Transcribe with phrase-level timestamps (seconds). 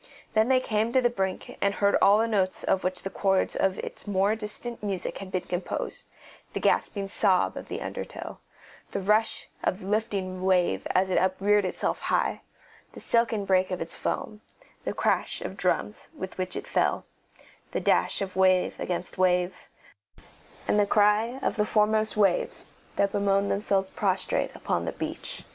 [0.33, 3.55] Then they came to the brink and heard all the notes of which the chords
[3.55, 6.07] of its more distant music had been composed,
[6.53, 8.39] the gasping sob of the under tow,
[8.93, 12.41] the rush of the lifting wave as it upreared itself high,
[12.93, 14.41] the silken break of its foam,
[14.85, 17.05] the crash of drums with which it fell,
[17.71, 19.55] the dash of wave against wave,
[20.67, 25.43] and the cry of the foremost waves that bemoaned themselves prostrate upon the beach.